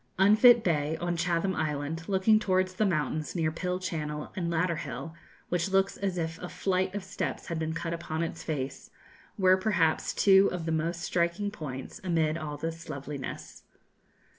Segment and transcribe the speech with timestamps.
[0.17, 5.13] Unfit Bay, on Chatham Island, looking towards the mountains near Pill Channel, and Ladder Hill,
[5.49, 8.89] which looks as if a flight of steps had been cut upon its face,
[9.37, 13.61] were perhaps two of the most striking points amid all this loveliness.